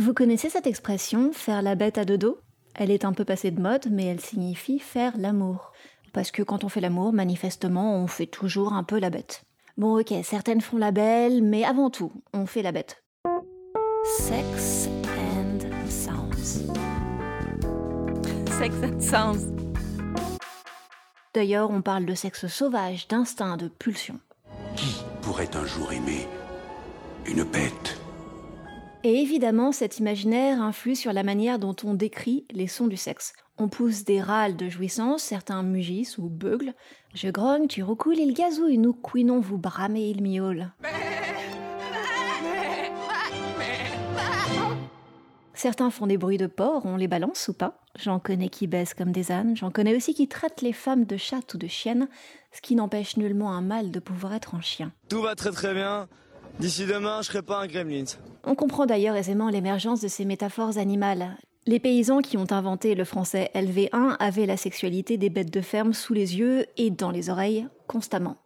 Vous 0.00 0.14
connaissez 0.14 0.48
cette 0.48 0.66
expression, 0.66 1.30
faire 1.30 1.60
la 1.60 1.74
bête 1.74 1.98
à 1.98 2.06
deux 2.06 2.16
dos? 2.16 2.38
Elle 2.74 2.90
est 2.90 3.04
un 3.04 3.12
peu 3.12 3.26
passée 3.26 3.50
de 3.50 3.60
mode, 3.60 3.88
mais 3.90 4.06
elle 4.06 4.18
signifie 4.18 4.78
faire 4.78 5.12
l'amour. 5.18 5.72
Parce 6.14 6.30
que 6.30 6.42
quand 6.42 6.64
on 6.64 6.70
fait 6.70 6.80
l'amour, 6.80 7.12
manifestement, 7.12 7.96
on 7.96 8.06
fait 8.06 8.24
toujours 8.24 8.72
un 8.72 8.82
peu 8.82 8.98
la 8.98 9.10
bête. 9.10 9.42
Bon 9.76 10.00
ok, 10.00 10.14
certaines 10.24 10.62
font 10.62 10.78
la 10.78 10.90
belle, 10.90 11.42
mais 11.42 11.64
avant 11.64 11.90
tout, 11.90 12.12
on 12.32 12.46
fait 12.46 12.62
la 12.62 12.72
bête. 12.72 13.04
Sex 14.20 14.88
and 15.06 15.58
Sounds. 15.90 16.72
Sex 18.58 18.74
and 18.82 19.00
Sounds. 19.00 19.52
D'ailleurs, 21.34 21.70
on 21.70 21.82
parle 21.82 22.06
de 22.06 22.14
sexe 22.14 22.46
sauvage, 22.46 23.06
d'instinct, 23.06 23.58
de 23.58 23.68
pulsion. 23.68 24.18
Qui 24.76 25.04
pourrait 25.20 25.54
un 25.54 25.66
jour 25.66 25.92
aimer 25.92 26.26
une 27.26 27.44
bête? 27.44 27.99
Et 29.02 29.22
évidemment, 29.22 29.72
cet 29.72 29.98
imaginaire 29.98 30.60
influe 30.60 30.94
sur 30.94 31.14
la 31.14 31.22
manière 31.22 31.58
dont 31.58 31.74
on 31.84 31.94
décrit 31.94 32.44
les 32.50 32.66
sons 32.66 32.86
du 32.86 32.98
sexe. 32.98 33.32
On 33.56 33.68
pousse 33.68 34.04
des 34.04 34.20
râles 34.20 34.56
de 34.56 34.68
jouissance, 34.68 35.22
certains 35.22 35.62
mugissent 35.62 36.18
ou 36.18 36.28
beuglent. 36.28 36.74
Je 37.14 37.28
grogne, 37.28 37.66
tu 37.66 37.82
roucoules, 37.82 38.18
il 38.18 38.34
gazouille, 38.34 38.76
nous 38.76 38.92
couinons, 38.92 39.40
vous 39.40 39.56
bramez, 39.56 40.10
il 40.10 40.22
miaule. 40.22 40.70
Certains 45.54 45.90
font 45.90 46.06
des 46.06 46.18
bruits 46.18 46.38
de 46.38 46.46
porc, 46.46 46.84
on 46.84 46.96
les 46.96 47.08
balance 47.08 47.48
ou 47.48 47.54
pas. 47.54 47.82
J'en 47.98 48.18
connais 48.18 48.50
qui 48.50 48.66
baissent 48.66 48.94
comme 48.94 49.12
des 49.12 49.32
ânes, 49.32 49.56
j'en 49.56 49.70
connais 49.70 49.96
aussi 49.96 50.12
qui 50.12 50.28
traitent 50.28 50.62
les 50.62 50.72
femmes 50.74 51.04
de 51.04 51.16
chattes 51.16 51.54
ou 51.54 51.58
de 51.58 51.66
chiennes, 51.66 52.08
ce 52.52 52.60
qui 52.60 52.74
n'empêche 52.74 53.16
nullement 53.16 53.52
un 53.52 53.62
mâle 53.62 53.90
de 53.90 53.98
pouvoir 53.98 54.34
être 54.34 54.54
un 54.54 54.60
chien. 54.60 54.92
Tout 55.08 55.22
va 55.22 55.34
très 55.34 55.50
très 55.52 55.72
bien. 55.72 56.08
D'ici 56.60 56.84
demain, 56.84 57.22
je 57.22 57.28
serai 57.28 57.40
pas 57.40 57.58
un 57.60 57.66
gremlin. 57.66 58.04
On 58.44 58.54
comprend 58.54 58.84
d'ailleurs 58.84 59.16
aisément 59.16 59.48
l'émergence 59.48 60.02
de 60.02 60.08
ces 60.08 60.26
métaphores 60.26 60.76
animales. 60.76 61.38
Les 61.66 61.80
paysans 61.80 62.20
qui 62.20 62.36
ont 62.36 62.52
inventé 62.52 62.94
le 62.94 63.04
français 63.04 63.50
LV1 63.54 64.16
avaient 64.18 64.44
la 64.44 64.58
sexualité 64.58 65.16
des 65.16 65.30
bêtes 65.30 65.52
de 65.52 65.62
ferme 65.62 65.94
sous 65.94 66.12
les 66.12 66.36
yeux 66.36 66.66
et 66.76 66.90
dans 66.90 67.10
les 67.10 67.30
oreilles 67.30 67.66
constamment. 67.86 68.36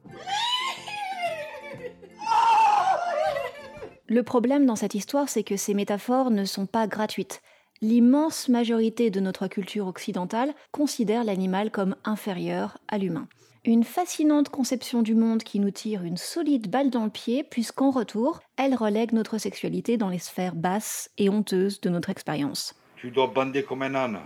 Le 4.06 4.22
problème 4.22 4.64
dans 4.64 4.76
cette 4.76 4.94
histoire, 4.94 5.28
c'est 5.28 5.42
que 5.42 5.56
ces 5.56 5.74
métaphores 5.74 6.30
ne 6.30 6.44
sont 6.44 6.66
pas 6.66 6.86
gratuites. 6.86 7.42
L'immense 7.80 8.48
majorité 8.48 9.10
de 9.10 9.18
notre 9.18 9.48
culture 9.48 9.88
occidentale 9.88 10.54
considère 10.70 11.24
l'animal 11.24 11.72
comme 11.72 11.96
inférieur 12.04 12.78
à 12.86 12.98
l'humain. 12.98 13.26
Une 13.66 13.82
fascinante 13.82 14.50
conception 14.50 15.00
du 15.00 15.14
monde 15.14 15.42
qui 15.42 15.58
nous 15.58 15.70
tire 15.70 16.04
une 16.04 16.18
solide 16.18 16.68
balle 16.68 16.90
dans 16.90 17.04
le 17.04 17.10
pied, 17.10 17.42
puisqu'en 17.42 17.90
retour, 17.90 18.40
elle 18.58 18.74
relègue 18.74 19.14
notre 19.14 19.38
sexualité 19.38 19.96
dans 19.96 20.10
les 20.10 20.18
sphères 20.18 20.54
basses 20.54 21.10
et 21.16 21.30
honteuses 21.30 21.80
de 21.80 21.88
notre 21.88 22.10
expérience. 22.10 22.74
Tu 22.96 23.10
dois 23.10 23.28
bander 23.28 23.62
comme 23.62 23.80
un 23.80 23.94
âne, 23.94 24.20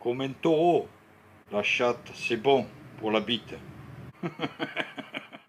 comme 0.00 0.22
un 0.22 0.30
taureau. 0.30 0.86
La 1.52 1.62
chatte, 1.62 2.10
c'est 2.14 2.38
bon 2.38 2.64
pour 2.98 3.10
la 3.10 3.20
bite. 3.20 3.56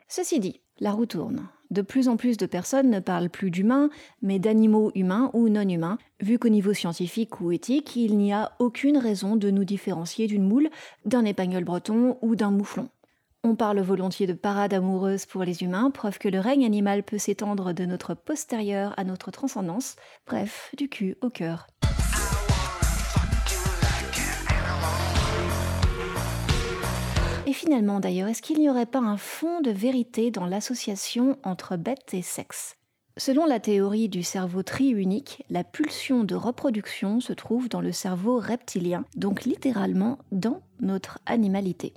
Ceci 0.09 0.41
dit, 0.41 0.59
la 0.81 0.91
roue 0.91 1.05
tourne. 1.05 1.47
De 1.71 1.81
plus 1.81 2.09
en 2.09 2.17
plus 2.17 2.35
de 2.35 2.45
personnes 2.45 2.89
ne 2.89 2.99
parlent 2.99 3.29
plus 3.29 3.51
d'humains, 3.51 3.89
mais 4.21 4.39
d'animaux 4.39 4.91
humains 4.95 5.29
ou 5.31 5.47
non 5.47 5.69
humains, 5.69 5.97
vu 6.19 6.39
qu'au 6.39 6.49
niveau 6.49 6.73
scientifique 6.73 7.39
ou 7.39 7.53
éthique, 7.53 7.95
il 7.95 8.17
n'y 8.17 8.33
a 8.33 8.51
aucune 8.59 8.97
raison 8.97 9.37
de 9.37 9.49
nous 9.49 9.63
différencier 9.63 10.27
d'une 10.27 10.45
moule, 10.45 10.69
d'un 11.05 11.23
épagnol 11.23 11.63
breton 11.63 12.17
ou 12.21 12.35
d'un 12.35 12.51
mouflon. 12.51 12.89
On 13.45 13.55
parle 13.55 13.79
volontiers 13.79 14.27
de 14.27 14.33
parade 14.33 14.73
amoureuse 14.73 15.25
pour 15.25 15.45
les 15.45 15.63
humains, 15.63 15.91
preuve 15.91 16.17
que 16.19 16.27
le 16.27 16.41
règne 16.41 16.65
animal 16.65 17.03
peut 17.03 17.17
s'étendre 17.17 17.73
de 17.73 17.85
notre 17.85 18.13
postérieur 18.13 18.93
à 18.97 19.05
notre 19.05 19.31
transcendance, 19.31 19.95
bref, 20.27 20.71
du 20.77 20.89
cul 20.89 21.15
au 21.21 21.29
cœur. 21.29 21.67
Et 27.47 27.53
finalement 27.53 28.01
d'ailleurs, 28.01 28.27
est-ce 28.27 28.41
qu'il 28.41 28.59
n'y 28.59 28.69
aurait 28.69 28.85
pas 28.85 28.99
un 28.99 29.15
fond 29.15 29.61
de 29.61 29.71
vérité 29.71 30.31
dans 30.31 30.45
l'association 30.45 31.37
entre 31.43 31.77
bête 31.77 32.13
et 32.13 32.21
sexe? 32.21 32.75
Selon 33.15 33.45
la 33.45 33.61
théorie 33.61 34.09
du 34.09 34.21
cerveau 34.21 34.63
triunique, 34.63 35.45
la 35.49 35.63
pulsion 35.63 36.25
de 36.25 36.35
reproduction 36.35 37.21
se 37.21 37.31
trouve 37.31 37.69
dans 37.69 37.81
le 37.81 37.93
cerveau 37.93 38.37
reptilien, 38.37 39.05
donc 39.15 39.45
littéralement 39.45 40.19
dans 40.33 40.61
notre 40.81 41.19
animalité. 41.25 41.93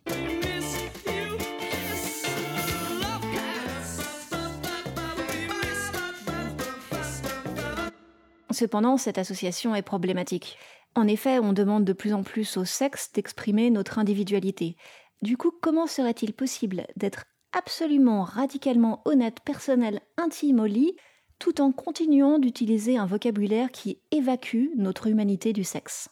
Cependant, 8.52 8.96
cette 8.96 9.18
association 9.18 9.74
est 9.74 9.82
problématique. 9.82 10.58
En 10.94 11.06
effet, 11.06 11.38
on 11.38 11.52
demande 11.52 11.84
de 11.84 11.92
plus 11.92 12.12
en 12.12 12.22
plus 12.22 12.56
au 12.56 12.64
sexe 12.64 13.10
d'exprimer 13.12 13.70
notre 13.70 13.98
individualité. 13.98 14.76
Du 15.22 15.36
coup, 15.36 15.52
comment 15.62 15.86
serait-il 15.86 16.34
possible 16.34 16.86
d'être 16.96 17.24
absolument 17.52 18.24
radicalement 18.24 19.00
honnête, 19.04 19.38
personnel, 19.44 20.00
intime 20.18 20.60
au 20.60 20.66
lit, 20.66 20.96
tout 21.38 21.60
en 21.60 21.72
continuant 21.72 22.38
d'utiliser 22.38 22.98
un 22.98 23.06
vocabulaire 23.06 23.70
qui 23.70 24.00
évacue 24.10 24.68
notre 24.76 25.06
humanité 25.06 25.52
du 25.52 25.64
sexe? 25.64 26.08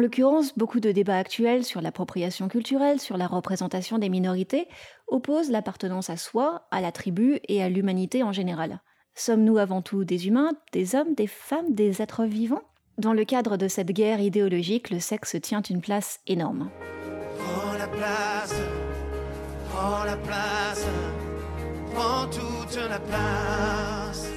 En 0.00 0.02
l'occurrence, 0.02 0.56
beaucoup 0.56 0.80
de 0.80 0.92
débats 0.92 1.18
actuels 1.18 1.62
sur 1.62 1.82
l'appropriation 1.82 2.48
culturelle, 2.48 3.00
sur 3.00 3.18
la 3.18 3.26
représentation 3.26 3.98
des 3.98 4.08
minorités, 4.08 4.66
opposent 5.08 5.50
l'appartenance 5.50 6.08
à 6.08 6.16
soi, 6.16 6.66
à 6.70 6.80
la 6.80 6.90
tribu 6.90 7.38
et 7.48 7.62
à 7.62 7.68
l'humanité 7.68 8.22
en 8.22 8.32
général. 8.32 8.80
Sommes-nous 9.14 9.58
avant 9.58 9.82
tout 9.82 10.06
des 10.06 10.26
humains, 10.26 10.52
des 10.72 10.94
hommes, 10.94 11.12
des 11.14 11.26
femmes, 11.26 11.74
des 11.74 12.00
êtres 12.00 12.24
vivants? 12.24 12.62
Dans 12.96 13.12
le 13.12 13.26
cadre 13.26 13.58
de 13.58 13.68
cette 13.68 13.92
guerre 13.92 14.22
idéologique, 14.22 14.88
le 14.88 15.00
sexe 15.00 15.36
tient 15.42 15.60
une 15.60 15.82
place 15.82 16.20
énorme. 16.26 16.70
Prends 17.36 17.76
la 17.76 17.88
place, 17.88 18.54
prends 19.68 20.04
la 20.04 20.16
place, 20.16 20.86
prends 21.92 22.24
toute 22.24 22.88
la 22.88 23.00
place. 23.00 24.30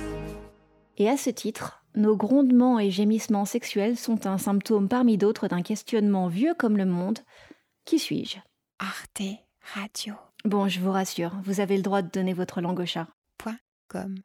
Et 0.98 1.08
à 1.08 1.16
ce 1.16 1.30
titre, 1.30 1.83
nos 1.96 2.16
grondements 2.16 2.80
et 2.80 2.92
gémissements 2.92 3.46
sexuels 3.46 3.98
sont 3.98 4.26
un 4.28 4.38
symptôme 4.38 4.88
parmi 4.90 5.18
d'autres 5.18 5.48
d'un 5.48 5.62
questionnement 5.62 6.28
vieux 6.28 6.54
comme 6.54 6.78
le 6.78 6.86
monde. 6.86 7.20
Qui 7.86 8.00
suis-je? 8.00 8.38
Arte 8.80 9.22
Radio. 9.74 10.16
Bon, 10.46 10.68
je 10.68 10.80
vous 10.80 10.92
rassure, 10.92 11.32
vous 11.44 11.60
avez 11.60 11.78
le 11.78 11.84
droit 11.84 12.02
de 12.02 12.10
donner 12.10 12.34
votre 12.34 12.62
langue 12.62 12.80
au 12.80 12.86
chat. 12.86 13.08
Point 13.38 13.58
com. 13.88 14.16